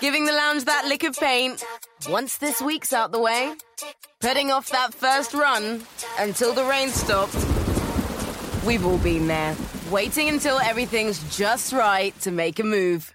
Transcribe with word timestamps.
Giving 0.00 0.24
the 0.24 0.32
lounge 0.32 0.64
that 0.64 0.86
lick 0.86 1.04
of 1.04 1.16
paint. 1.16 1.64
Once 2.08 2.38
this 2.38 2.60
week's 2.60 2.92
out 2.92 3.12
the 3.12 3.20
way, 3.20 3.54
petting 4.20 4.50
off 4.50 4.68
that 4.70 4.92
first 4.92 5.34
run 5.34 5.82
until 6.18 6.52
the 6.52 6.64
rain 6.64 6.88
stopped. 6.88 7.34
We've 8.66 8.84
all 8.84 8.98
been 8.98 9.26
there, 9.26 9.56
waiting 9.90 10.28
until 10.28 10.58
everything's 10.58 11.36
just 11.36 11.72
right 11.72 12.18
to 12.20 12.30
make 12.30 12.58
a 12.58 12.64
move. 12.64 13.12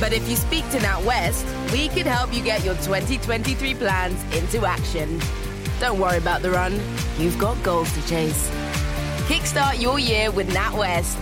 But 0.00 0.12
if 0.12 0.28
you 0.28 0.36
speak 0.36 0.68
to 0.70 0.78
NatWest, 0.78 1.72
we 1.72 1.88
could 1.88 2.06
help 2.06 2.34
you 2.34 2.42
get 2.42 2.64
your 2.64 2.74
2023 2.76 3.74
plans 3.74 4.22
into 4.34 4.66
action. 4.66 5.20
Don't 5.80 5.98
worry 5.98 6.18
about 6.18 6.42
the 6.42 6.50
run, 6.50 6.80
you've 7.18 7.38
got 7.38 7.62
goals 7.62 7.92
to 7.92 8.06
chase. 8.08 8.50
Kickstart 9.28 9.80
your 9.80 9.98
year 9.98 10.30
with 10.30 10.48
NatWest. 10.50 11.16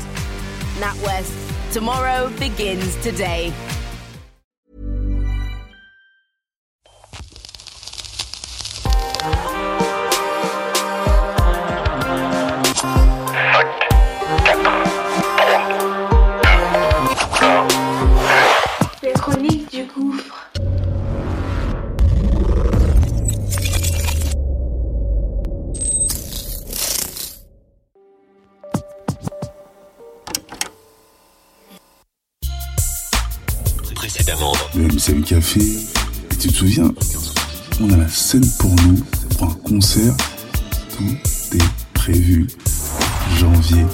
NatWest, 0.80 1.72
tomorrow 1.72 2.30
begins 2.38 2.96
today. 3.02 3.52
Café. 35.18 35.60
Et 35.60 36.36
tu 36.36 36.48
te 36.48 36.54
souviens, 36.54 36.94
on 37.80 37.92
a 37.92 37.96
la 37.96 38.08
scène 38.08 38.48
pour 38.58 38.70
nous 38.86 39.02
pour 39.36 39.48
un 39.48 39.54
concert. 39.64 40.14
Tout 40.96 41.56
est 41.56 41.70
prévu. 41.94 42.46
Janvier 43.38 43.84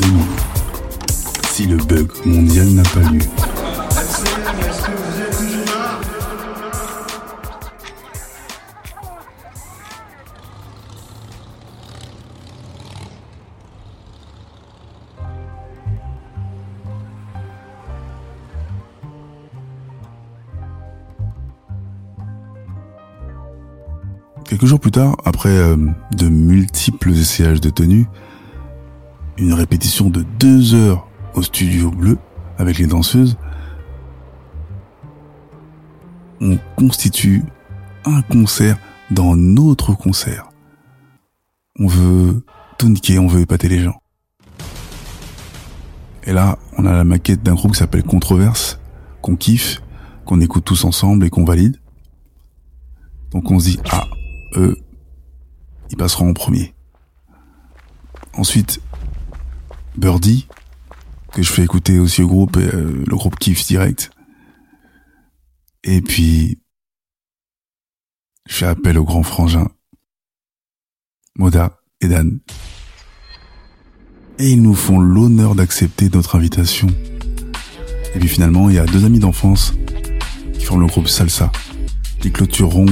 2000. 0.00 0.20
Si 1.52 1.66
le 1.66 1.76
bug 1.76 2.08
mondial 2.24 2.68
n'a 2.68 2.82
pas 2.84 3.00
lieu. 3.00 3.49
Quelques 24.60 24.68
jours 24.68 24.80
plus 24.80 24.90
tard, 24.90 25.16
après 25.24 25.56
euh, 25.56 25.74
de 26.14 26.28
multiples 26.28 27.12
essayages 27.12 27.62
de 27.62 27.70
tenue, 27.70 28.06
une 29.38 29.54
répétition 29.54 30.10
de 30.10 30.22
deux 30.38 30.74
heures 30.74 31.08
au 31.34 31.40
studio 31.40 31.90
bleu 31.90 32.18
avec 32.58 32.76
les 32.76 32.86
danseuses, 32.86 33.38
on 36.42 36.58
constitue 36.76 37.42
un 38.04 38.20
concert 38.20 38.76
dans 39.10 39.34
notre 39.34 39.94
concert. 39.94 40.50
On 41.78 41.86
veut 41.86 42.44
tout 42.76 42.90
niquer, 42.90 43.18
on 43.18 43.28
veut 43.28 43.40
épater 43.40 43.70
les 43.70 43.80
gens. 43.80 44.02
Et 46.24 46.34
là, 46.34 46.58
on 46.76 46.84
a 46.84 46.92
la 46.92 47.04
maquette 47.04 47.42
d'un 47.42 47.54
groupe 47.54 47.72
qui 47.72 47.78
s'appelle 47.78 48.02
Controverse, 48.02 48.78
qu'on 49.22 49.36
kiffe, 49.36 49.80
qu'on 50.26 50.42
écoute 50.42 50.66
tous 50.66 50.84
ensemble 50.84 51.24
et 51.24 51.30
qu'on 51.30 51.46
valide. 51.46 51.78
Donc 53.30 53.50
on 53.50 53.58
se 53.58 53.70
dit, 53.70 53.80
ah, 53.90 54.04
eux, 54.56 54.76
ils 55.90 55.96
passeront 55.96 56.30
en 56.30 56.34
premier. 56.34 56.74
Ensuite, 58.34 58.80
Birdie, 59.96 60.46
que 61.32 61.42
je 61.42 61.52
fais 61.52 61.62
écouter 61.62 61.98
aussi 61.98 62.22
au 62.22 62.28
groupe, 62.28 62.56
euh, 62.56 63.04
le 63.06 63.16
groupe 63.16 63.38
kiffe 63.38 63.66
direct. 63.66 64.10
Et 65.84 66.00
puis, 66.00 66.60
je 68.48 68.54
fais 68.54 68.66
appel 68.66 68.98
aux 68.98 69.04
grands 69.04 69.22
frangins, 69.22 69.70
Moda 71.36 71.78
et 72.00 72.08
Dan. 72.08 72.40
Et 74.38 74.50
ils 74.50 74.62
nous 74.62 74.74
font 74.74 74.98
l'honneur 74.98 75.54
d'accepter 75.54 76.08
notre 76.08 76.36
invitation. 76.36 76.88
Et 78.14 78.18
puis 78.18 78.28
finalement, 78.28 78.68
il 78.68 78.76
y 78.76 78.78
a 78.78 78.86
deux 78.86 79.04
amis 79.04 79.18
d'enfance 79.18 79.74
qui 80.54 80.64
forment 80.64 80.80
le 80.80 80.86
groupe 80.86 81.08
Salsa, 81.08 81.52
qui 82.20 82.32
clôtureront 82.32 82.86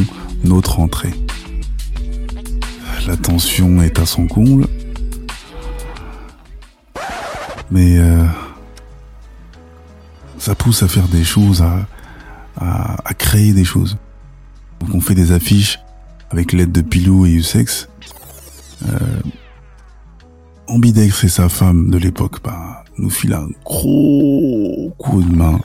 notre 0.44 0.78
entrée. 0.78 1.12
La 3.08 3.16
tension 3.16 3.80
est 3.80 3.98
à 4.00 4.04
son 4.04 4.26
comble. 4.26 4.66
Mais 7.70 7.96
euh, 7.96 8.26
ça 10.36 10.54
pousse 10.54 10.82
à 10.82 10.88
faire 10.88 11.08
des 11.08 11.24
choses, 11.24 11.62
à, 11.62 13.14
créer 13.14 13.54
des 13.54 13.64
choses. 13.64 13.96
Donc 14.80 14.94
on 14.94 15.00
fait 15.00 15.14
des 15.14 15.32
affiches 15.32 15.78
avec 16.28 16.52
l'aide 16.52 16.70
de 16.70 16.82
Pilou 16.82 17.24
et 17.24 17.30
Usex. 17.30 17.88
Euh, 18.86 19.20
Ambidex 20.66 21.24
et 21.24 21.30
sa 21.30 21.48
femme 21.48 21.90
de 21.90 21.96
l'époque 21.96 22.42
bah, 22.44 22.84
nous 22.98 23.08
filent 23.08 23.32
un 23.32 23.48
gros 23.64 24.94
coup 24.98 25.22
de 25.22 25.34
main. 25.34 25.58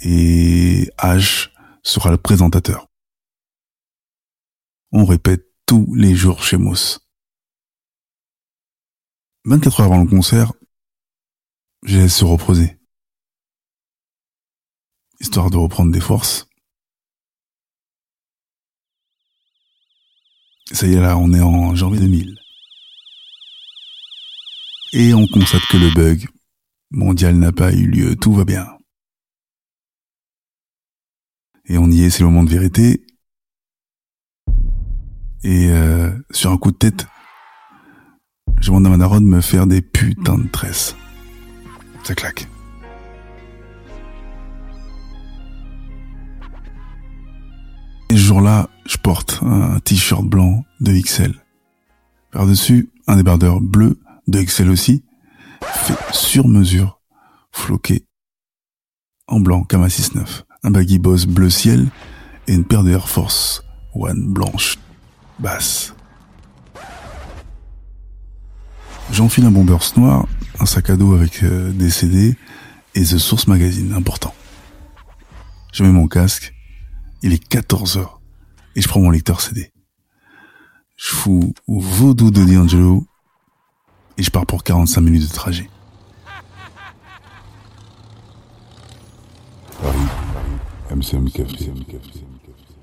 Et 0.00 0.90
H 0.96 1.50
sera 1.82 2.10
le 2.10 2.16
présentateur. 2.16 2.86
On 4.92 5.04
répète 5.04 5.49
tous 5.70 5.94
les 5.94 6.16
jours 6.16 6.42
chez 6.42 6.56
Moss. 6.56 6.98
24 9.44 9.78
heures 9.78 9.86
avant 9.86 10.02
le 10.02 10.10
concert, 10.10 10.52
je 11.84 11.96
laisse 11.96 12.16
se 12.16 12.24
reposer. 12.24 12.76
Histoire 15.20 15.48
de 15.48 15.58
reprendre 15.58 15.92
des 15.92 16.00
forces. 16.00 16.48
Ça 20.72 20.88
y 20.88 20.94
est 20.94 21.00
là, 21.00 21.16
on 21.16 21.32
est 21.32 21.40
en 21.40 21.76
janvier 21.76 22.00
2000. 22.00 22.36
Et 24.94 25.14
on 25.14 25.28
constate 25.28 25.62
que 25.70 25.76
le 25.76 25.94
bug 25.94 26.26
mondial 26.90 27.36
n'a 27.36 27.52
pas 27.52 27.72
eu 27.72 27.86
lieu, 27.86 28.16
tout 28.16 28.32
va 28.32 28.44
bien. 28.44 28.66
Et 31.66 31.78
on 31.78 31.88
y 31.92 32.02
est, 32.02 32.10
c'est 32.10 32.24
le 32.24 32.26
moment 32.26 32.42
de 32.42 32.50
vérité. 32.50 33.06
Et 35.42 35.70
euh, 35.70 36.10
sur 36.30 36.50
un 36.50 36.58
coup 36.58 36.70
de 36.70 36.76
tête, 36.76 37.06
je 38.60 38.66
demande 38.68 38.86
à 38.86 38.96
ma 38.96 39.20
de 39.20 39.24
me 39.24 39.40
faire 39.40 39.66
des 39.66 39.80
putains 39.80 40.38
de 40.38 40.48
tresses. 40.48 40.96
Ça 42.02 42.14
claque. 42.14 42.46
Et 48.10 48.16
ce 48.16 48.20
jour-là, 48.20 48.68
je 48.86 48.96
porte 48.96 49.38
un 49.42 49.78
t-shirt 49.80 50.24
blanc 50.24 50.64
de 50.80 50.92
XL. 50.92 51.34
Par-dessus, 52.32 52.90
un 53.06 53.16
débardeur 53.16 53.60
bleu 53.60 53.98
de 54.26 54.42
XL 54.42 54.68
aussi, 54.68 55.04
fait 55.62 55.96
sur 56.12 56.48
mesure, 56.48 57.00
floqué, 57.52 58.04
en 59.26 59.40
blanc 59.40 59.64
un 59.84 59.86
6-9. 59.86 60.42
Un 60.62 60.70
baggy 60.70 60.98
boss 60.98 61.26
bleu 61.26 61.48
ciel 61.50 61.88
et 62.48 62.54
une 62.54 62.64
paire 62.64 62.82
de 62.82 62.90
Air 62.90 63.08
Force 63.08 63.64
One 63.94 64.32
blanche, 64.32 64.76
basse. 65.40 65.94
J'enfile 69.12 69.44
un 69.44 69.50
bombers 69.50 69.96
noir, 69.96 70.26
un 70.60 70.66
sac 70.66 70.90
à 70.90 70.96
dos 70.96 71.14
avec 71.14 71.42
euh, 71.42 71.72
des 71.72 71.90
CD 71.90 72.36
et 72.94 73.02
The 73.02 73.18
Source 73.18 73.48
Magazine, 73.48 73.92
important. 73.92 74.34
Je 75.72 75.82
mets 75.82 75.90
mon 75.90 76.06
casque, 76.06 76.54
il 77.22 77.32
est 77.32 77.44
14 77.48 77.96
heures 77.96 78.20
et 78.76 78.80
je 78.80 78.88
prends 78.88 79.00
mon 79.00 79.10
lecteur 79.10 79.40
CD. 79.40 79.72
Je 80.96 81.08
fous 81.08 81.54
au 81.66 81.80
vaudou 81.80 82.30
de 82.30 82.44
D'Angelo 82.44 83.06
et 84.16 84.22
je 84.22 84.30
pars 84.30 84.46
pour 84.46 84.62
45 84.62 85.00
minutes 85.00 85.28
de 85.28 85.34
trajet. 85.34 85.68
Paris, 89.80 89.98
MCM 90.94 91.30
Café, 91.30 91.72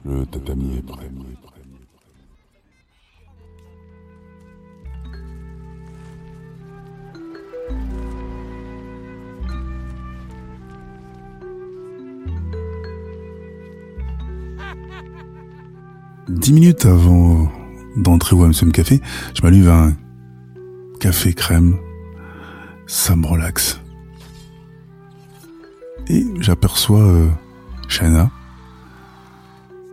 le 0.03 0.25
tatami 0.25 0.77
est 0.77 0.81
prêt. 0.81 1.09
Dix 16.29 16.51
minutes 16.51 16.85
avant 16.85 17.49
d'entrer 17.95 18.35
au 18.35 18.45
MCM 18.45 18.73
Café, 18.73 19.01
je 19.33 19.41
m'allume 19.41 19.69
un 19.69 19.95
café 20.99 21.33
crème. 21.33 21.77
Ça 22.85 23.15
me 23.15 23.25
relaxe. 23.25 23.79
Et 26.09 26.25
j'aperçois 26.41 27.01
euh, 27.01 27.29
Shana, 27.87 28.29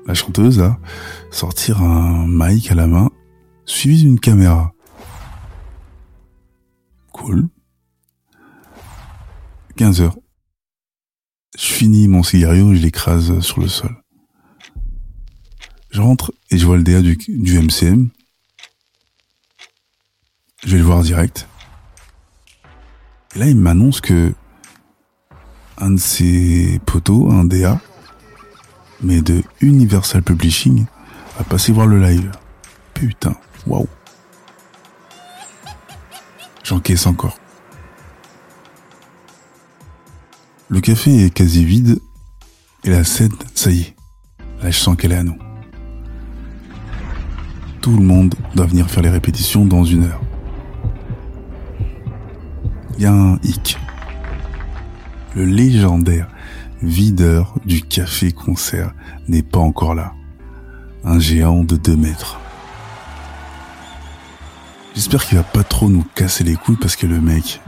la 0.07 0.15
chanteuse, 0.15 0.65
sortir 1.31 1.83
un 1.83 2.27
mic 2.27 2.69
à 2.71 2.75
la 2.75 2.89
main, 2.89 3.11
suivi 3.65 4.03
d'une 4.03 4.19
caméra. 4.19 4.73
Cool. 7.13 7.49
15 9.77 10.01
heures. 10.01 10.17
Je 11.57 11.67
finis 11.67 12.09
mon 12.09 12.25
cigario 12.25 12.73
et 12.73 12.77
je 12.77 12.83
l'écrase 12.83 13.39
sur 13.39 13.61
le 13.61 13.69
sol. 13.69 14.04
Je 15.95 16.01
rentre 16.01 16.35
et 16.51 16.59
je 16.59 16.67
vois 16.67 16.77
le 16.77 16.83
DA 16.83 17.01
du, 17.03 17.17
MCM. 17.29 18.09
Je 20.65 20.73
vais 20.73 20.79
le 20.79 20.83
voir 20.83 21.03
direct. 21.03 21.47
Et 23.37 23.39
là, 23.39 23.47
il 23.47 23.57
m'annonce 23.57 24.01
que 24.01 24.35
un 25.79 25.93
de 25.93 25.97
ses 25.97 26.81
poteaux, 26.85 27.31
un 27.31 27.45
DA, 27.45 27.81
mais 29.03 29.23
de 29.23 29.45
Universal 29.61 30.25
Publishing, 30.25 30.87
a 31.39 31.45
passé 31.45 31.71
voir 31.71 31.87
le 31.87 32.03
live. 32.03 32.33
Putain, 32.95 33.37
waouh. 33.65 33.87
J'encaisse 36.65 37.07
encore. 37.07 37.39
Le 40.69 40.81
café 40.81 41.27
est 41.27 41.31
quasi 41.31 41.65
vide 41.65 42.01
et 42.83 42.91
la 42.91 43.05
scène, 43.05 43.37
ça 43.55 43.71
y 43.71 43.83
est. 43.83 43.97
Là, 44.61 44.73
je 44.73 44.79
sens 44.79 44.97
qu'elle 44.97 45.13
est 45.13 45.19
à 45.19 45.23
nous. 45.23 45.39
Tout 47.85 47.99
le 47.99 48.03
monde 48.03 48.35
doit 48.55 48.65
venir 48.65 48.89
faire 48.89 49.03
les 49.03 49.11
répétitions 49.11 49.67
dans 49.67 49.85
une 49.85 50.05
heure. 50.05 50.23
Il 52.97 53.03
y 53.03 53.05
a 53.05 53.13
un 53.13 53.39
hic. 53.43 53.77
Le 55.35 55.45
légendaire 55.45 56.31
videur 56.81 57.59
du 57.67 57.83
café-concert 57.83 58.95
n'est 59.29 59.43
pas 59.43 59.59
encore 59.59 59.95
là. 59.95 60.15
Un 61.05 61.19
géant 61.19 61.63
de 61.63 61.77
2 61.77 61.95
mètres. 61.95 62.41
J'espère 64.95 65.27
qu'il 65.27 65.37
va 65.37 65.45
pas 65.45 65.63
trop 65.63 65.91
nous 65.91 66.07
casser 66.15 66.43
les 66.43 66.55
couilles 66.55 66.79
parce 66.81 66.97
que 66.97 67.07
le 67.07 67.21
mec, 67.21 67.61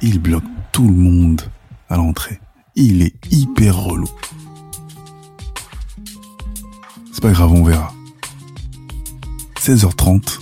il 0.00 0.20
bloque 0.20 0.44
tout 0.70 0.86
le 0.86 0.94
monde 0.94 1.42
à 1.88 1.96
l'entrée. 1.96 2.38
Il 2.76 3.02
est 3.02 3.16
hyper 3.32 3.76
relou. 3.78 4.08
C'est 7.10 7.20
pas 7.20 7.32
grave, 7.32 7.50
on 7.52 7.64
verra. 7.64 7.97
16h30, 9.68 10.38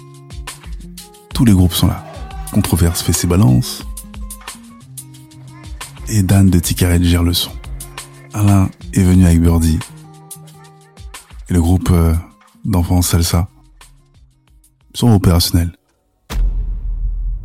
tous 1.34 1.44
les 1.44 1.52
groupes 1.52 1.72
sont 1.72 1.88
là. 1.88 2.06
Controverse 2.52 3.02
fait 3.02 3.12
ses 3.12 3.26
balances. 3.26 3.84
Et 6.06 6.22
Dan 6.22 6.48
de 6.48 6.60
Ticaret 6.60 7.02
gère 7.02 7.24
le 7.24 7.34
son. 7.34 7.50
Alain 8.34 8.70
est 8.92 9.02
venu 9.02 9.26
avec 9.26 9.40
Birdie. 9.40 9.80
Et 11.48 11.54
le 11.54 11.60
groupe 11.60 11.90
euh, 11.90 12.14
d'enfants 12.64 13.02
salsa 13.02 13.48
sont 14.94 15.10
opérationnels. 15.10 15.76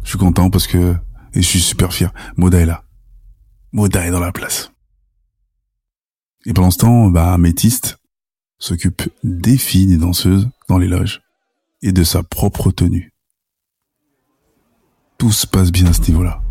Je 0.04 0.10
suis 0.10 0.20
content 0.20 0.52
parce 0.52 0.68
que, 0.68 0.96
et 1.34 1.42
je 1.42 1.48
suis 1.48 1.62
super 1.62 1.94
fier, 1.94 2.14
Moda 2.38 2.60
est 2.60 2.68
là. 2.68 2.84
Moda 3.72 4.06
est 4.06 4.12
dans 4.12 4.20
la 4.20 4.32
place. 4.32 4.72
Et 6.46 6.54
pendant 6.54 6.70
ce 6.70 6.78
temps, 6.78 7.10
bah, 7.10 7.40
Métiste 7.40 7.98
s'occupe 8.60 9.02
des 9.24 9.58
filles, 9.58 9.88
des 9.88 9.98
danseuses 9.98 10.48
dans 10.68 10.78
les 10.78 10.88
loges 10.88 11.24
et 11.82 11.92
de 11.92 12.04
sa 12.04 12.24
propre 12.24 12.72
tenue. 12.72 13.14
Tout 15.18 15.32
se 15.32 15.48
passe 15.48 15.72
bien 15.72 15.88
à 15.88 15.94
ce 15.94 16.02
niveau-là. 16.02 16.42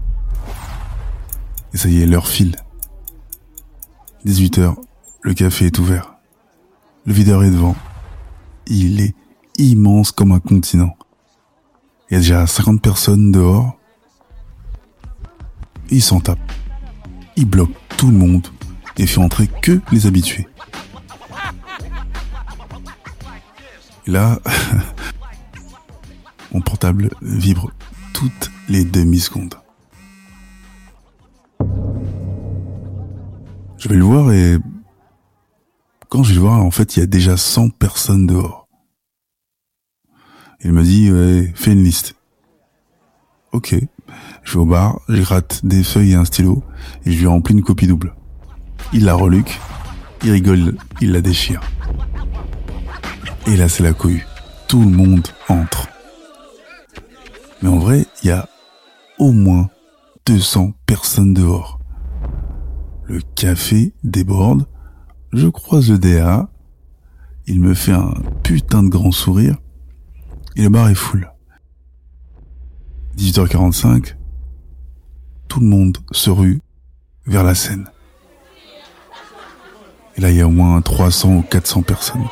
Et 1.72 1.76
ça 1.76 1.88
y 1.88 2.00
est, 2.00 2.06
l'heure 2.06 2.28
file. 2.28 2.56
18h, 4.26 4.76
le 5.22 5.34
café 5.34 5.66
est 5.66 5.78
ouvert. 5.78 6.14
Le 7.06 7.12
videur 7.12 7.44
est 7.44 7.50
devant. 7.50 7.76
Il 8.66 9.00
est 9.00 9.14
immense 9.56 10.12
comme 10.12 10.32
un 10.32 10.40
continent. 10.40 10.96
Il 12.10 12.14
y 12.14 12.16
a 12.16 12.20
déjà 12.20 12.46
50 12.46 12.82
personnes 12.82 13.32
dehors. 13.32 13.76
Il 15.90 16.02
s'en 16.02 16.20
tape. 16.20 16.38
Il 17.36 17.46
bloque 17.46 17.72
tout 17.96 18.10
le 18.10 18.16
monde 18.16 18.46
et 19.00 19.06
fait 19.06 19.20
entrer 19.20 19.48
que 19.62 19.80
les 19.92 20.06
habitués. 20.06 20.46
Et 24.06 24.10
là, 24.10 24.38
mon 26.52 26.60
portable 26.60 27.10
vibre 27.22 27.70
toutes 28.12 28.50
les 28.68 28.84
demi-secondes. 28.84 29.54
Je 33.78 33.88
vais 33.88 33.96
le 33.96 34.04
voir 34.04 34.32
et 34.32 34.58
quand 36.08 36.22
je 36.22 36.30
vais 36.30 36.34
le 36.36 36.40
voir, 36.40 36.62
en 36.62 36.70
fait, 36.70 36.96
il 36.96 37.00
y 37.00 37.02
a 37.02 37.06
déjà 37.06 37.36
100 37.36 37.70
personnes 37.70 38.26
dehors. 38.26 38.68
Il 40.62 40.72
me 40.72 40.82
dit, 40.82 41.10
fais 41.54 41.72
une 41.72 41.84
liste. 41.84 42.16
Ok. 43.52 43.74
Je 44.42 44.52
vais 44.54 44.58
au 44.58 44.66
bar, 44.66 45.00
je 45.08 45.22
gratte 45.22 45.64
des 45.64 45.84
feuilles 45.84 46.12
et 46.12 46.16
un 46.16 46.24
stylo 46.24 46.64
et 47.04 47.12
je 47.12 47.18
lui 47.18 47.26
remplis 47.26 47.54
une 47.54 47.62
copie 47.62 47.86
double. 47.86 48.14
Il 48.92 49.04
la 49.04 49.14
reluque, 49.14 49.60
il 50.24 50.32
rigole, 50.32 50.76
il 51.00 51.12
la 51.12 51.20
déchire. 51.20 51.60
Et 53.46 53.56
là, 53.56 53.68
c'est 53.68 53.82
la 53.82 53.92
cohue. 53.92 54.26
Tout 54.66 54.80
le 54.80 54.90
monde 54.90 55.26
entre. 55.48 55.89
Mais 57.62 57.68
en 57.68 57.78
vrai, 57.78 58.06
il 58.22 58.28
y 58.28 58.30
a 58.30 58.48
au 59.18 59.32
moins 59.32 59.68
200 60.26 60.72
personnes 60.86 61.34
dehors. 61.34 61.78
Le 63.04 63.20
café 63.34 63.92
déborde. 64.04 64.66
Je 65.32 65.48
croise 65.48 65.90
le 65.90 65.98
DA. 65.98 66.48
Il 67.46 67.60
me 67.60 67.74
fait 67.74 67.92
un 67.92 68.14
putain 68.42 68.82
de 68.82 68.88
grand 68.88 69.12
sourire. 69.12 69.56
Et 70.56 70.62
le 70.62 70.68
bar 70.68 70.88
est 70.88 70.94
full. 70.94 71.30
18h45. 73.16 74.16
Tout 75.48 75.60
le 75.60 75.66
monde 75.66 75.98
se 76.12 76.30
rue 76.30 76.60
vers 77.26 77.44
la 77.44 77.54
scène. 77.54 77.90
Et 80.16 80.20
là, 80.20 80.30
il 80.30 80.36
y 80.36 80.40
a 80.40 80.46
au 80.46 80.50
moins 80.50 80.80
300 80.80 81.36
ou 81.36 81.42
400 81.42 81.82
personnes. 81.82 82.26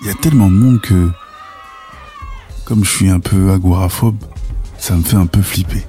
Il 0.00 0.08
y 0.08 0.10
a 0.10 0.14
tellement 0.14 0.48
de 0.48 0.54
monde 0.54 0.80
que, 0.80 1.10
comme 2.72 2.84
je 2.84 2.90
suis 2.90 3.10
un 3.10 3.20
peu 3.20 3.52
agoraphobe, 3.52 4.16
ça 4.78 4.96
me 4.96 5.02
fait 5.02 5.18
un 5.18 5.26
peu 5.26 5.42
flipper. 5.42 5.82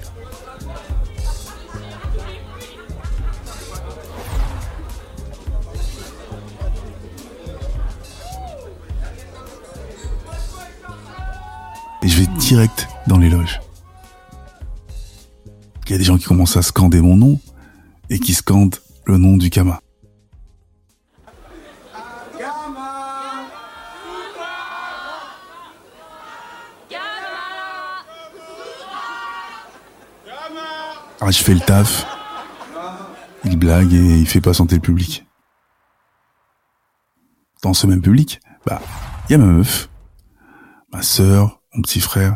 Et 12.02 12.10
je 12.10 12.20
vais 12.20 12.28
direct 12.38 12.90
dans 13.08 13.18
les 13.18 13.30
loges. 13.30 13.62
Il 15.86 15.92
y 15.92 15.96
a 15.96 15.98
des 15.98 16.04
gens 16.04 16.18
qui 16.18 16.26
commencent 16.26 16.58
à 16.58 16.62
scander 16.62 17.00
mon 17.00 17.16
nom 17.16 17.40
et 18.10 18.20
qui 18.20 18.34
scandent 18.34 18.76
le 19.06 19.18
nom 19.18 19.38
du 19.38 19.50
Kama. 19.50 19.83
Ah, 31.26 31.32
je 31.32 31.42
fais 31.42 31.54
le 31.54 31.62
taf. 31.62 32.06
Il 33.46 33.58
blague 33.58 33.94
et 33.94 34.20
il 34.20 34.28
fait 34.28 34.42
patienter 34.42 34.76
le 34.76 34.82
public. 34.82 35.26
Dans 37.62 37.74
ce 37.74 37.88
même 37.88 38.02
public, 38.02 38.42
bah, 38.66 38.82
il 39.30 39.32
y 39.32 39.36
a 39.36 39.38
ma 39.38 39.46
meuf, 39.46 39.90
ma 40.92 41.02
sœur, 41.02 41.62
mon 41.74 41.82
petit 41.82 42.02
frère 42.02 42.36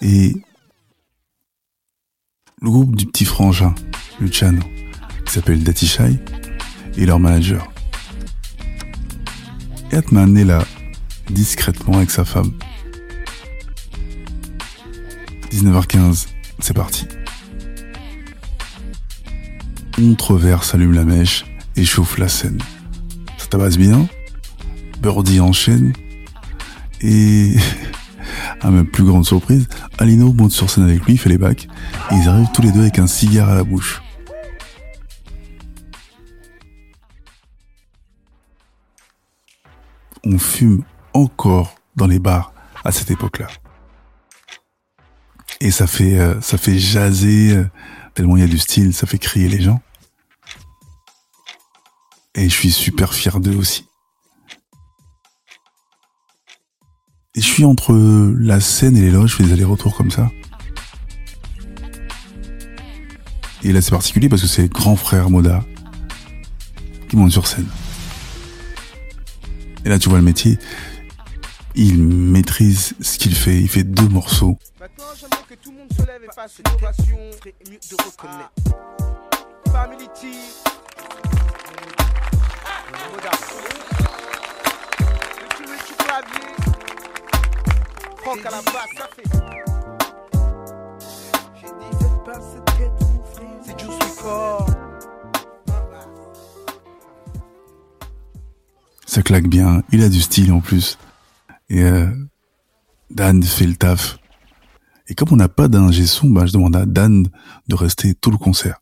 et 0.00 0.34
le 2.62 2.70
groupe 2.70 2.96
du 2.96 3.04
petit 3.04 3.26
frangin, 3.26 3.74
Luciano, 4.18 4.62
qui 5.26 5.32
s'appelle 5.34 5.62
Datishai, 5.62 6.18
et 6.96 7.04
leur 7.04 7.18
manager. 7.18 7.70
Et 9.90 9.96
Atman 9.96 10.38
est 10.38 10.46
là, 10.46 10.64
discrètement 11.28 11.98
avec 11.98 12.10
sa 12.10 12.24
femme. 12.24 12.52
19h15, 15.50 16.28
c'est 16.60 16.72
parti. 16.72 17.06
Controverse 19.94 20.74
allume 20.74 20.92
la 20.92 21.04
mèche 21.04 21.44
et 21.76 21.84
chauffe 21.84 22.18
la 22.18 22.28
scène. 22.28 22.58
Ça 23.38 23.46
tabasse 23.46 23.76
bien? 23.76 24.08
Birdie 25.00 25.40
enchaîne. 25.40 25.92
Et, 27.00 27.54
à 28.60 28.70
ma 28.70 28.84
plus 28.84 29.04
grande 29.04 29.26
surprise, 29.26 29.68
Alino 29.98 30.32
monte 30.32 30.52
sur 30.52 30.70
scène 30.70 30.84
avec 30.84 31.04
lui, 31.04 31.16
fait 31.16 31.28
les 31.28 31.38
bacs, 31.38 31.68
et 32.10 32.14
ils 32.14 32.28
arrivent 32.28 32.50
tous 32.54 32.62
les 32.62 32.72
deux 32.72 32.80
avec 32.80 32.98
un 32.98 33.06
cigare 33.06 33.50
à 33.50 33.54
la 33.54 33.64
bouche. 33.64 34.02
On 40.24 40.38
fume 40.38 40.84
encore 41.12 41.74
dans 41.96 42.06
les 42.06 42.20
bars 42.20 42.52
à 42.84 42.92
cette 42.92 43.10
époque-là. 43.10 43.48
Et 45.60 45.70
ça 45.70 45.86
fait, 45.86 46.18
euh, 46.18 46.40
ça 46.40 46.58
fait 46.58 46.78
jaser, 46.78 47.52
euh, 47.52 47.64
tellement 48.14 48.36
il 48.36 48.40
y 48.40 48.44
a 48.44 48.48
du 48.48 48.58
style, 48.58 48.92
ça 48.94 49.06
fait 49.06 49.18
crier 49.18 49.48
les 49.48 49.60
gens. 49.60 49.80
Et 52.34 52.48
je 52.48 52.54
suis 52.54 52.70
super 52.70 53.14
fier 53.14 53.40
d'eux 53.40 53.56
aussi. 53.56 53.86
Et 57.34 57.40
je 57.40 57.46
suis 57.46 57.64
entre 57.64 57.94
la 58.38 58.60
scène 58.60 58.96
et 58.96 59.00
les 59.00 59.10
loges, 59.10 59.30
je 59.30 59.36
fais 59.36 59.44
des 59.44 59.52
allers-retours 59.52 59.96
comme 59.96 60.10
ça. 60.10 60.30
Et 63.62 63.72
là 63.72 63.80
c'est 63.80 63.90
particulier 63.90 64.28
parce 64.28 64.42
que 64.42 64.48
c'est 64.48 64.68
grand 64.68 64.96
frère 64.96 65.30
Moda 65.30 65.64
qui 67.08 67.16
monte 67.16 67.32
sur 67.32 67.46
scène. 67.46 67.68
Et 69.84 69.88
là 69.88 69.98
tu 69.98 70.08
vois 70.08 70.18
le 70.18 70.24
métier, 70.24 70.58
il 71.74 72.02
maîtrise 72.02 72.94
ce 73.00 73.18
qu'il 73.18 73.34
fait, 73.34 73.60
il 73.60 73.68
fait 73.68 73.84
deux 73.84 74.08
morceaux. 74.08 74.58
Fasse 76.42 76.58
une 76.58 76.74
ovation. 76.74 77.18
C'est 77.42 77.70
mieux 77.70 77.78
de 77.78 77.94
reconnaître. 78.04 78.50
Family 79.70 80.08
T. 80.08 80.28
Moda. 83.10 83.30
Le 85.40 85.46
petit 85.48 85.64
Richie 85.70 85.96
Clavier. 85.98 86.50
Franck 88.18 88.46
à 88.46 88.50
la 88.50 88.62
basse, 88.62 88.92
ça 88.96 89.08
fait. 89.14 89.28
J'ai 91.60 91.68
dit, 91.68 91.90
faites 92.00 92.24
pas 92.24 92.40
cette 92.40 93.02
mon 93.02 93.24
frère. 93.24 93.60
C'est 93.64 93.78
Juice 93.80 94.18
Record. 94.18 94.66
Ça 99.06 99.22
claque 99.22 99.46
bien, 99.46 99.82
il 99.92 100.02
a 100.02 100.08
du 100.08 100.20
style 100.20 100.52
en 100.52 100.60
plus. 100.60 100.98
Et 101.68 101.82
euh, 101.82 102.08
Dan 103.10 103.42
fait 103.42 103.66
le 103.66 103.76
taf. 103.76 104.18
Et 105.12 105.14
comme 105.14 105.28
on 105.32 105.36
n'a 105.36 105.50
pas 105.50 105.68
d'ingé 105.68 106.06
son, 106.06 106.30
bah, 106.30 106.46
je 106.46 106.54
demande 106.54 106.74
à 106.74 106.86
Dan 106.86 107.28
de 107.68 107.74
rester 107.74 108.14
tout 108.14 108.30
le 108.30 108.38
concert. 108.38 108.80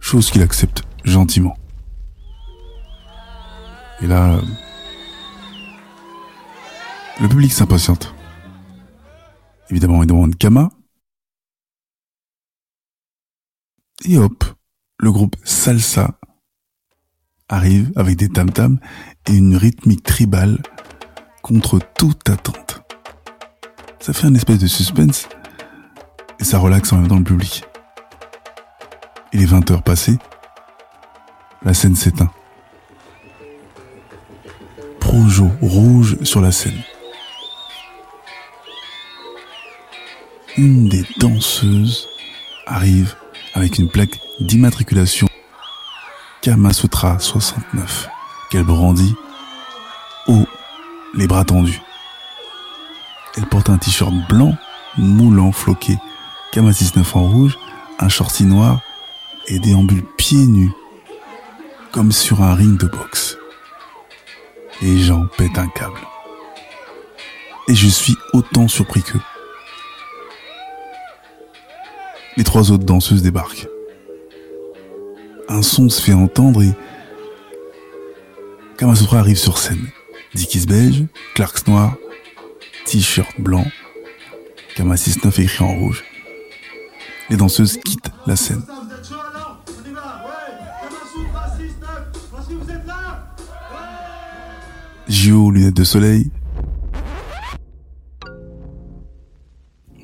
Chose 0.00 0.30
qu'il 0.30 0.40
accepte 0.40 0.82
gentiment. 1.04 1.58
Et 4.00 4.06
là, 4.06 4.40
le 7.20 7.28
public 7.28 7.52
s'impatiente. 7.52 8.14
Évidemment, 9.68 10.02
il 10.02 10.06
demande 10.06 10.34
Kama. 10.36 10.70
Et 14.06 14.16
hop, 14.16 14.42
le 14.98 15.12
groupe 15.12 15.36
Salsa 15.44 16.18
arrive 17.50 17.92
avec 17.94 18.16
des 18.16 18.30
tam-tams 18.30 18.80
et 19.26 19.34
une 19.34 19.54
rythmique 19.54 20.02
tribale 20.02 20.62
contre 21.42 21.78
toute 21.98 22.30
attente. 22.30 22.65
Ça 24.06 24.12
fait 24.12 24.28
un 24.28 24.34
espèce 24.36 24.60
de 24.60 24.68
suspense 24.68 25.28
et 26.38 26.44
ça 26.44 26.58
relaxe 26.58 26.92
en 26.92 26.98
même 26.98 27.08
temps 27.08 27.18
le 27.18 27.24
public. 27.24 27.64
Il 29.32 29.42
est 29.42 29.46
20 29.46 29.68
heures 29.72 29.82
passées, 29.82 30.16
la 31.64 31.74
scène 31.74 31.96
s'éteint. 31.96 32.30
Projo 35.00 35.50
rouge 35.60 36.18
sur 36.22 36.40
la 36.40 36.52
scène. 36.52 36.80
Une 40.56 40.88
des 40.88 41.04
danseuses 41.18 42.06
arrive 42.64 43.16
avec 43.54 43.76
une 43.80 43.88
plaque 43.88 44.20
d'immatriculation 44.38 45.26
Kamasutra 46.42 47.18
69 47.18 48.08
qu'elle 48.52 48.62
brandit 48.62 49.16
haut, 50.28 50.46
les 51.16 51.26
bras 51.26 51.44
tendus. 51.44 51.82
Elle 53.36 53.46
porte 53.46 53.70
un 53.70 53.78
t-shirt 53.78 54.12
blanc, 54.28 54.56
moulant, 54.96 55.52
floqué, 55.52 55.96
Kama 56.52 56.72
69 56.72 57.16
en 57.16 57.28
rouge, 57.28 57.58
un 57.98 58.08
shorty 58.08 58.44
noir 58.44 58.80
et 59.48 59.58
déambule 59.58 60.04
pieds 60.16 60.46
nus, 60.46 60.72
comme 61.92 62.12
sur 62.12 62.42
un 62.42 62.54
ring 62.54 62.78
de 62.78 62.86
boxe. 62.86 63.36
Et 64.82 64.98
j'en 64.98 65.26
pète 65.26 65.58
un 65.58 65.68
câble. 65.68 66.00
Et 67.68 67.74
je 67.74 67.88
suis 67.88 68.16
autant 68.32 68.68
surpris 68.68 69.02
qu'eux. 69.02 69.20
Les 72.36 72.44
trois 72.44 72.70
autres 72.70 72.84
danseuses 72.84 73.22
débarquent 73.22 73.68
un 75.48 75.62
son 75.62 75.88
se 75.88 76.02
fait 76.02 76.12
entendre 76.12 76.62
et 76.62 76.72
Kamasutra 78.76 79.20
arrive 79.20 79.38
sur 79.38 79.58
scène. 79.58 79.86
Dickies 80.34 80.66
beige, 80.66 81.04
Clarks 81.34 81.66
noir, 81.66 81.96
t-shirt 82.86 83.40
blanc, 83.40 83.66
Kama 84.76 84.96
69 84.96 85.38
écrit 85.40 85.64
en 85.64 85.74
rouge. 85.74 86.04
Les 87.28 87.36
danseuses 87.36 87.78
quittent 87.78 88.12
la 88.26 88.36
scène. 88.36 88.62
Gio, 95.08 95.50
lunettes 95.50 95.76
de 95.76 95.84
soleil. 95.84 96.30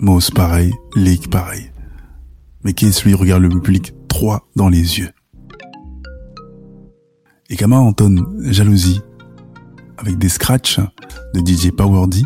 Moss 0.00 0.30
pareil, 0.32 0.72
Leak 0.96 1.30
pareil. 1.30 1.70
Mais 2.64 2.72
Case 2.72 3.04
lui 3.04 3.14
regarde 3.14 3.42
le 3.42 3.48
public 3.48 3.94
droit 4.08 4.48
dans 4.56 4.68
les 4.68 4.98
yeux. 4.98 5.10
Et 7.48 7.56
Kama 7.56 7.78
entonne 7.78 8.26
Jalousie 8.50 9.00
avec 9.98 10.18
des 10.18 10.28
scratchs 10.28 10.80
de 11.34 11.40
DJ 11.40 11.70
Power 11.70 12.08
D 12.08 12.22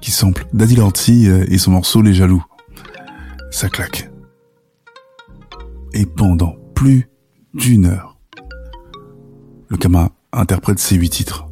qui 0.00 0.10
sample 0.10 0.46
Daddy 0.52 0.76
Lorty 0.76 1.26
et 1.26 1.58
son 1.58 1.72
morceau 1.72 2.02
Les 2.02 2.14
Jaloux. 2.14 2.44
Ça 3.50 3.68
claque. 3.68 4.10
Et 5.92 6.06
pendant 6.06 6.56
plus 6.74 7.08
d'une 7.54 7.86
heure, 7.86 8.18
le 9.68 9.76
Kama 9.76 10.10
interprète 10.32 10.78
ses 10.78 10.96
huit 10.96 11.10
titres. 11.10 11.46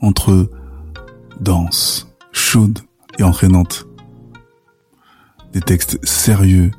Entre 0.00 0.50
danse, 1.40 2.08
chaude 2.32 2.78
et 3.18 3.22
entraînante. 3.22 3.86
Des 5.52 5.60
textes 5.60 6.04
sérieux, 6.04 6.70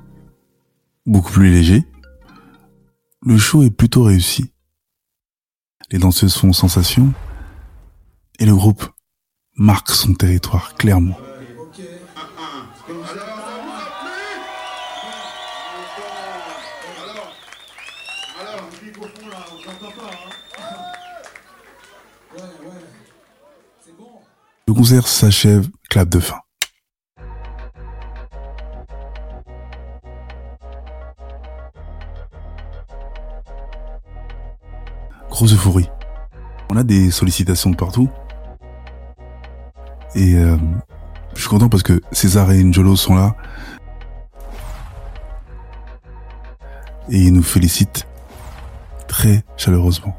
beaucoup 1.05 1.31
plus 1.31 1.51
légers. 1.51 1.83
Le 3.23 3.37
show 3.37 3.63
est 3.63 3.69
plutôt 3.69 4.03
réussi. 4.03 4.50
Les 5.91 5.99
danseuses 5.99 6.37
font 6.37 6.53
sensation 6.53 7.13
et 8.39 8.45
le 8.45 8.55
groupe 8.55 8.85
marque 9.57 9.91
son 9.91 10.13
territoire 10.13 10.75
clairement. 10.75 11.17
Le 24.67 24.73
concert 24.73 25.07
s'achève, 25.09 25.67
clap 25.89 26.07
de 26.07 26.19
fin. 26.21 26.39
On 36.69 36.77
a 36.77 36.83
des 36.83 37.09
sollicitations 37.09 37.71
de 37.71 37.75
partout. 37.75 38.09
Et 40.13 40.35
euh, 40.35 40.55
je 41.33 41.39
suis 41.39 41.49
content 41.49 41.67
parce 41.67 41.81
que 41.81 41.99
César 42.11 42.51
et 42.51 42.63
Njolo 42.63 42.95
sont 42.95 43.15
là. 43.15 43.35
Et 47.09 47.17
ils 47.17 47.33
nous 47.33 47.41
félicitent 47.41 48.07
très 49.07 49.43
chaleureusement. 49.57 50.15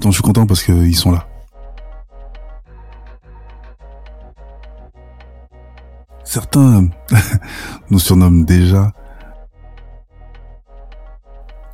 Donc 0.00 0.10
je 0.10 0.16
suis 0.16 0.22
content 0.22 0.46
parce 0.46 0.64
qu'ils 0.64 0.96
sont 0.96 1.12
là. 1.12 1.28
Certains 6.24 6.88
nous 7.90 8.00
surnomment 8.00 8.44
déjà 8.44 8.92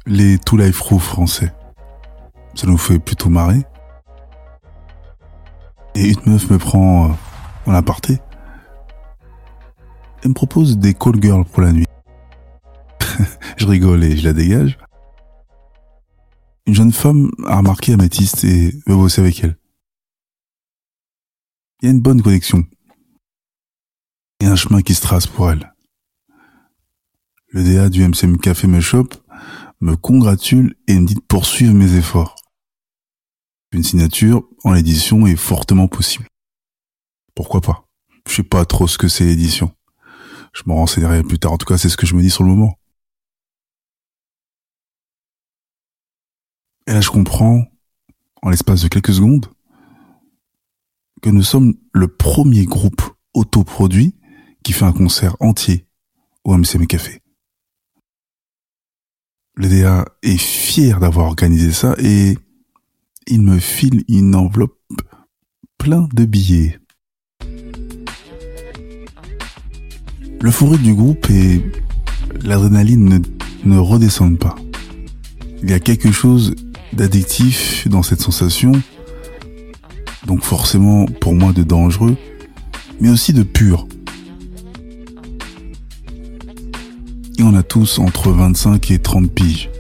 les 0.05 0.39
Two 0.39 0.59
Life 0.59 0.81
Crew 0.81 0.99
français. 0.99 1.53
Ça 2.55 2.67
nous 2.67 2.79
fait 2.79 2.99
plutôt 2.99 3.29
marrer. 3.29 3.63
Et 5.95 6.11
une 6.11 6.33
meuf 6.33 6.51
me 6.51 6.59
prend 6.59 7.11
euh, 7.11 7.15
en 7.67 7.75
aparté. 7.75 8.19
Elle 10.23 10.31
me 10.31 10.35
propose 10.35 10.79
des 10.79 10.95
call 10.95 11.21
girls 11.21 11.45
pour 11.45 11.63
la 11.63 11.73
nuit. 11.73 11.87
je 13.57 13.67
rigole 13.67 14.05
et 14.05 14.17
je 14.17 14.25
la 14.25 14.33
dégage. 14.33 14.79
Une 16.67 16.75
jeune 16.75 16.93
femme 16.93 17.31
a 17.47 17.57
remarqué 17.57 17.93
Améthyste 17.93 18.45
et 18.45 18.71
veut 18.87 18.95
bosser 18.95 19.21
avec 19.21 19.43
elle. 19.43 19.57
Il 21.81 21.87
y 21.87 21.89
a 21.89 21.91
une 21.91 22.01
bonne 22.01 22.23
connexion. 22.23 22.65
Et 24.41 24.47
un 24.47 24.57
chemin 24.57 24.83
qui 24.83 24.95
se 24.95 25.03
trace 25.03 25.27
pour 25.27 25.51
elle. 25.51 25.73
Le 27.49 27.65
DA 27.65 27.89
du 27.89 28.07
MCM 28.07 28.39
Café 28.39 28.67
me 28.69 28.81
chope, 28.81 29.15
me 29.81 29.97
congratule 29.97 30.77
et 30.87 30.99
me 30.99 31.07
dit 31.07 31.15
de 31.15 31.21
poursuivre 31.21 31.75
mes 31.75 31.97
efforts. 31.97 32.37
Une 33.73 33.83
signature 33.83 34.47
en 34.65 34.75
édition 34.75 35.27
est 35.27 35.37
fortement 35.37 35.89
possible. 35.89 36.27
Pourquoi 37.35 37.63
pas? 37.63 37.89
Je 38.29 38.35
sais 38.35 38.43
pas 38.43 38.67
trop 38.67 38.87
ce 38.87 38.99
que 38.99 39.09
c'est 39.09 39.25
l'édition. 39.25 39.75
Je 40.53 40.63
m'en 40.67 40.77
renseignerai 40.77 41.23
plus 41.23 41.39
tard. 41.39 41.53
En 41.53 41.59
tout 41.59 41.67
cas, 41.67 41.79
c'est 41.79 41.89
ce 41.89 41.97
que 41.97 42.07
je 42.07 42.15
me 42.15 42.21
dis 42.21 42.31
sur 42.31 42.45
le 42.45 42.51
moment. 42.51 42.79
Et 46.87 46.93
là, 46.93 47.01
je 47.01 47.09
comprends, 47.09 47.65
en 48.43 48.51
l'espace 48.51 48.83
de 48.83 48.89
quelques 48.89 49.15
secondes, 49.15 49.47
que 51.23 51.31
nous 51.31 51.43
sommes 51.43 51.75
le 51.93 52.09
premier 52.09 52.67
groupe 52.67 53.03
autoproduit 53.33 54.15
qui 54.63 54.73
fait 54.73 54.85
un 54.85 54.93
concert 54.93 55.37
entier 55.41 55.87
au 56.45 56.57
MCM 56.57 56.87
Café. 56.87 57.23
Le 59.55 59.69
DA 59.69 60.05
est 60.23 60.37
fier 60.37 61.01
d'avoir 61.01 61.27
organisé 61.27 61.73
ça 61.73 61.95
et 61.99 62.37
il 63.27 63.43
me 63.43 63.59
file 63.59 64.05
une 64.09 64.35
enveloppe 64.35 64.79
plein 65.79 66.09
de 66.15 66.25
billets. 66.25 66.79
L'euphorie 70.41 70.79
du 70.79 70.95
groupe 70.95 71.31
et 71.31 71.63
l'adrénaline 72.43 73.09
ne, 73.09 73.19
ne 73.65 73.79
redescendent 73.79 74.39
pas. 74.39 74.57
Il 75.63 75.71
y 75.71 75.73
a 75.73 75.81
quelque 75.81 76.11
chose 76.11 76.55
d'addictif 76.93 77.87
dans 77.89 78.03
cette 78.03 78.21
sensation, 78.21 78.73
donc 80.27 80.43
forcément 80.43 81.07
pour 81.07 81.35
moi 81.35 81.53
de 81.53 81.63
dangereux, 81.63 82.17
mais 83.01 83.11
aussi 83.11 83.33
de 83.33 83.43
pur. 83.43 83.87
Et 87.39 87.43
on 87.43 87.55
a 87.55 87.63
tous 87.63 87.99
entre 87.99 88.31
25 88.31 88.91
et 88.91 88.99
30 88.99 89.31
piges. 89.31 89.71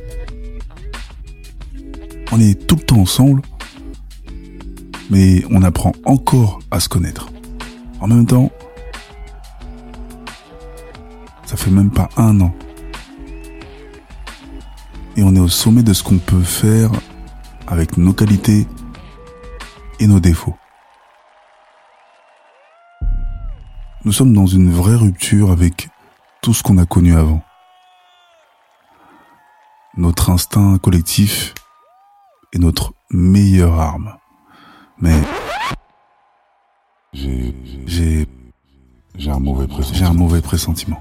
On 2.34 2.40
est 2.40 2.66
tout 2.66 2.76
le 2.76 2.82
temps 2.82 2.96
ensemble, 2.96 3.42
mais 5.10 5.44
on 5.50 5.62
apprend 5.62 5.92
encore 6.06 6.60
à 6.70 6.80
se 6.80 6.88
connaître. 6.88 7.28
En 8.00 8.08
même 8.08 8.26
temps, 8.26 8.50
ça 11.44 11.58
fait 11.58 11.70
même 11.70 11.90
pas 11.90 12.08
un 12.16 12.40
an. 12.40 12.54
Et 15.16 15.22
on 15.22 15.36
est 15.36 15.40
au 15.40 15.48
sommet 15.48 15.82
de 15.82 15.92
ce 15.92 16.02
qu'on 16.02 16.16
peut 16.16 16.42
faire 16.42 16.90
avec 17.66 17.98
nos 17.98 18.14
qualités 18.14 18.66
et 20.00 20.06
nos 20.06 20.18
défauts. 20.18 20.56
Nous 24.06 24.12
sommes 24.12 24.32
dans 24.32 24.46
une 24.46 24.72
vraie 24.72 24.96
rupture 24.96 25.50
avec 25.50 25.90
tout 26.40 26.54
ce 26.54 26.62
qu'on 26.62 26.78
a 26.78 26.86
connu 26.86 27.14
avant. 27.14 27.42
Notre 29.98 30.30
instinct 30.30 30.78
collectif 30.78 31.52
est 32.52 32.58
notre 32.58 32.92
meilleure 33.10 33.78
arme. 33.80 34.16
Mais 35.00 35.20
J'ai. 37.12 37.54
j'ai 37.86 38.26
J'ai 39.16 39.30
un 39.30 39.38
mauvais 39.38 39.66
pressentiment. 39.66 39.98
j'ai 39.98 40.04
un 40.04 40.14
mauvais 40.14 40.40
pressentiment. 40.40 41.00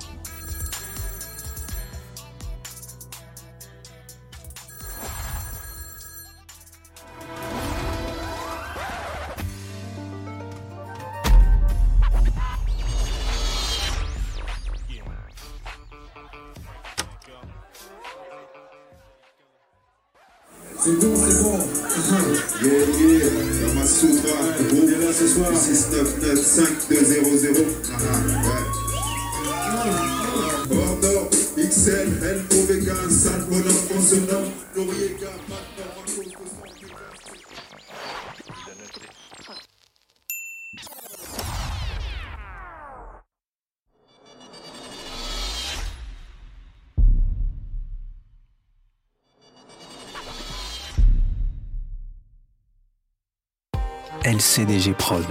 LCDG 54.23 54.93
Prod. 54.93 55.23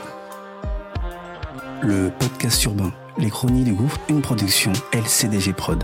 Le 1.83 2.11
podcast 2.11 2.63
urbain, 2.65 2.93
les 3.19 3.31
chroniques 3.31 3.65
du 3.65 3.73
gouffre, 3.73 3.99
une 4.09 4.23
production 4.23 4.73
LCDG 4.93 5.55
Prod. 5.55 5.83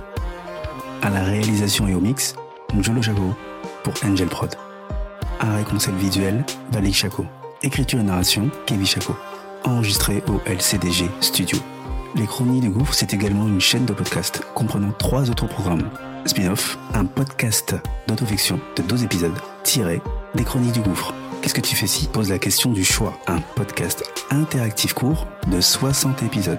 À 1.02 1.10
la 1.10 1.24
réalisation 1.24 1.88
et 1.88 1.94
au 1.94 2.00
mix, 2.00 2.36
Njolo 2.74 3.02
Chaco 3.02 3.34
pour 3.82 3.94
Angel 4.04 4.28
Prod. 4.28 4.54
Art 5.40 5.58
et 5.58 5.64
concept 5.64 5.96
visuel, 5.98 6.44
Valik 6.72 6.94
Chaco. 6.94 7.24
Écriture 7.62 8.00
et 8.00 8.02
narration, 8.02 8.50
Kevin 8.66 8.86
Chaco. 8.86 9.14
Enregistré 9.64 10.22
au 10.28 10.40
LCDG 10.46 11.10
Studio. 11.20 11.58
Les 12.14 12.26
Chroniques 12.26 12.62
du 12.62 12.70
Gouffre, 12.70 12.94
c'est 12.94 13.12
également 13.14 13.46
une 13.46 13.60
chaîne 13.60 13.84
de 13.84 13.92
podcast 13.92 14.42
comprenant 14.54 14.92
trois 14.98 15.28
autres 15.30 15.46
programmes. 15.46 15.90
Spin-off, 16.24 16.78
un 16.94 17.04
podcast 17.04 17.76
d'autofiction 18.08 18.58
de 18.76 18.82
12 18.82 19.04
épisodes, 19.04 19.38
tiré 19.62 20.00
des 20.34 20.44
Chroniques 20.44 20.72
du 20.72 20.80
Gouffre. 20.80 21.12
Qu'est-ce 21.42 21.54
que 21.54 21.60
tu 21.60 21.76
fais 21.76 21.86
si 21.86 22.06
pose 22.06 22.30
la 22.30 22.38
question 22.38 22.72
du 22.72 22.84
choix? 22.84 23.16
Un 23.26 23.40
podcast 23.54 24.02
interactif 24.30 24.94
court 24.94 25.26
de 25.46 25.60
60 25.60 26.22
épisodes. 26.22 26.58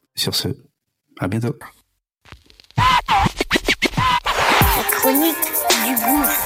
Sur 0.15 0.35
ce, 0.35 0.49
à 1.19 1.27
bientôt. 1.27 1.55
La 2.77 2.83
chronique 4.91 5.35
du 5.85 5.95
gouffre. 5.95 6.40